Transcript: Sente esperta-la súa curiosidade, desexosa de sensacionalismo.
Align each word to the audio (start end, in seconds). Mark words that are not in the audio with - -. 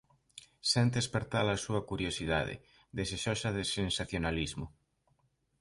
Sente 0.71 0.97
esperta-la 1.05 1.61
súa 1.65 1.81
curiosidade, 1.89 2.55
desexosa 2.97 3.49
de 3.57 3.63
sensacionalismo. 3.77 4.67